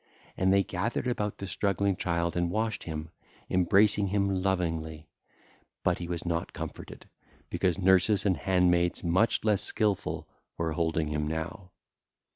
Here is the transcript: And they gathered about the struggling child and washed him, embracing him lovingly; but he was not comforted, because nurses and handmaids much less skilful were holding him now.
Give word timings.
And 0.35 0.51
they 0.51 0.63
gathered 0.63 1.05
about 1.05 1.37
the 1.37 1.45
struggling 1.45 1.95
child 1.95 2.35
and 2.35 2.49
washed 2.49 2.85
him, 2.85 3.11
embracing 3.51 4.07
him 4.07 4.41
lovingly; 4.41 5.07
but 5.83 5.99
he 5.99 6.07
was 6.07 6.25
not 6.25 6.53
comforted, 6.53 7.07
because 7.51 7.77
nurses 7.77 8.25
and 8.25 8.35
handmaids 8.35 9.03
much 9.03 9.43
less 9.43 9.61
skilful 9.61 10.27
were 10.57 10.71
holding 10.71 11.09
him 11.09 11.27
now. 11.27 11.69